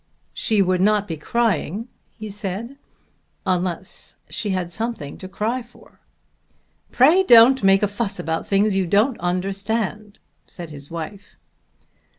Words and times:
"She 0.33 0.63
would 0.63 0.81
not 0.81 1.07
be 1.07 1.15
crying," 1.15 1.87
he 2.17 2.31
said, 2.31 2.75
"unless 3.45 4.15
she 4.31 4.49
had 4.49 4.73
something 4.73 5.15
to 5.19 5.27
cry 5.27 5.61
for." 5.61 5.99
"Pray 6.91 7.21
don't 7.21 7.61
make 7.63 7.83
a 7.83 7.87
fuss 7.87 8.17
about 8.17 8.47
things 8.47 8.75
you 8.75 8.87
don't 8.87 9.19
understand," 9.19 10.17
said 10.47 10.71
his 10.71 10.89
wife. 10.89 11.35